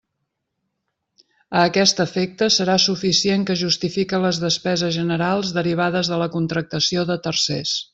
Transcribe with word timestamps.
A 1.59 1.65
aquest 1.71 2.01
efecte, 2.05 2.47
serà 2.57 2.79
suficient 2.87 3.45
que 3.51 3.59
justifique 3.63 4.23
les 4.27 4.43
despeses 4.47 4.99
generals 5.01 5.57
derivades 5.63 6.15
de 6.15 6.23
la 6.25 6.33
contractació 6.39 7.11
de 7.13 7.25
tercers. 7.31 7.81